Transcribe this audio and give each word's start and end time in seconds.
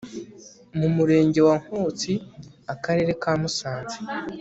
mu 0.77 0.87
Murenge 0.95 1.39
wa 1.47 1.55
Nkotsi 1.63 2.13
Akarere 2.73 3.11
ka 3.21 3.31
Musanze 3.41 3.97